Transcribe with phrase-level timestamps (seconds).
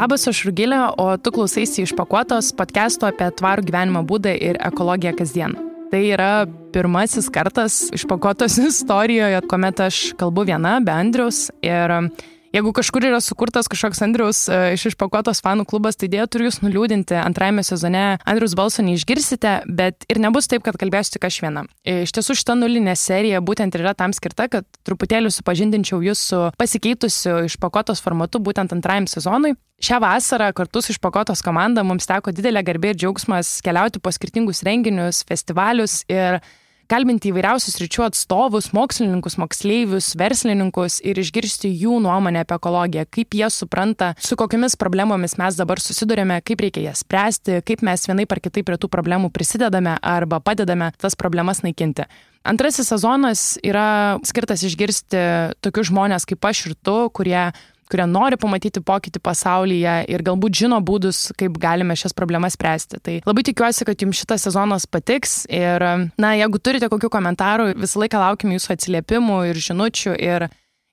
[0.00, 5.52] Labas, aš Rugilė, o tu klausaisi išpakuotos podcast'o apie tvarų gyvenimo būdą ir ekologiją kasdien.
[5.92, 11.92] Tai yra pirmasis kartas išpakuotos istorijoje, kuomet aš kalbu viena be Andrius ir
[12.50, 16.58] Jeigu kažkur yra sukurtas kažkoks Andrius e, iš išpakuotos fanų klubas, tai dėja turiu jūs
[16.64, 17.14] nuliūdinti.
[17.22, 21.62] Antrajame sezone Andrius balso neišgirsite, bet ir nebus taip, kad kalbėsiu tik aš viena.
[21.86, 26.40] E, iš tiesų šita nulinė serija būtent yra tam skirta, kad truputėlį supažindinčiau jūs su
[26.58, 29.54] pasikeitusiu išpakuotos formatu būtent antrajam sezonui.
[29.78, 34.64] Šią vasarą kartu su išpakuotos komanda mums teko didelė garbė ir džiaugsmas keliauti po skirtingus
[34.66, 36.42] renginius, festivalius ir
[36.90, 43.50] kalbinti įvairiausius ryčių atstovus, mokslininkus, moksleivius, verslininkus ir išgirsti jų nuomonę apie ekologiją, kaip jie
[43.54, 48.42] supranta, su kokiamis problemomis mes dabar susidurėme, kaip reikia jas spręsti, kaip mes vienai par
[48.42, 52.08] kitaip prie tų problemų prisidedame arba padedame tas problemas naikinti.
[52.50, 55.20] Antrasis sezonas yra skirtas išgirsti
[55.60, 57.50] tokius žmonės kaip aš ir tu, kurie
[57.90, 63.02] kurie nori pamatyti pokytį pasaulyje ir galbūt žino būdus, kaip galime šias problemas spręsti.
[63.02, 65.84] Tai labai tikiuosi, kad jums šitas sezonas patiks ir,
[66.20, 70.48] na, jeigu turite kokių komentarų, visą laiką laukim jūsų atsiliepimų ir žinučių ir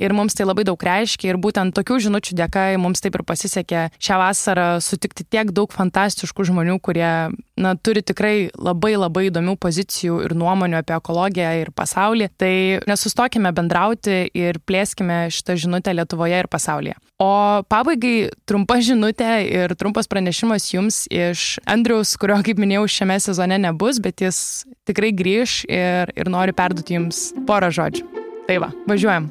[0.00, 3.82] Ir mums tai labai daug reiškia ir būtent tokių žinučių dėka mums taip ir pasisekė
[4.00, 7.12] šią vasarą sutikti tiek daug fantastiškų žmonių, kurie
[7.60, 12.30] na, turi tikrai labai labai įdomių pozicijų ir nuomonių apie ekologiją ir pasaulį.
[12.40, 12.54] Tai
[12.88, 16.96] nesustokime bendrauti ir plėskime šitą žinutę Lietuvoje ir pasaulyje.
[17.22, 23.60] O pabaigai trumpa žinutė ir trumpas pranešimas jums iš Andriaus, kurio, kaip minėjau, šiame sezone
[23.62, 24.40] nebus, bet jis
[24.88, 28.08] tikrai grįž ir, ir nori perduoti jums porą žodžių.
[28.48, 29.30] Tai va, važiuojam.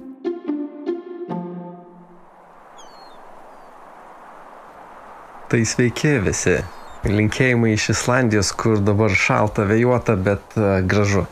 [5.51, 6.53] Tai sveiki visi.
[7.03, 11.25] Linkėjimai iš Islandijos, kur dabar šalta, vėjuota, bet uh, gražu.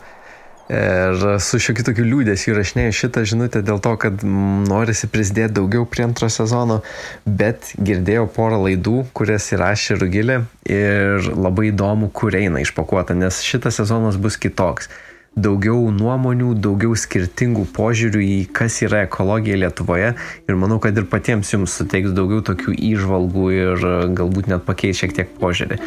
[0.69, 6.03] Ir su šiokiu tokiu liūdėsiu įrašinėjau šitą žinutę dėl to, kad norisi prisidėti daugiau prie
[6.03, 6.81] antro sezono,
[7.25, 13.79] bet girdėjau porą laidų, kurias įrašė Rugilė ir labai įdomu, kur eina išpakuota, nes šitas
[13.79, 14.91] sezonas bus kitoks
[15.37, 21.53] daugiau nuomonių, daugiau skirtingų požiūrių į kas yra ekologija Lietuvoje ir manau, kad ir patiems
[21.53, 25.79] jums suteiks daugiau tokių įžvalgų ir galbūt net pakeis šiek tiek požiūrį.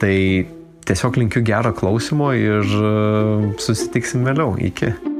[0.00, 0.14] Tai
[0.86, 2.64] tiesiog linkiu gero klausimo ir
[3.62, 4.56] susitiksim vėliau.
[4.70, 5.15] Iki.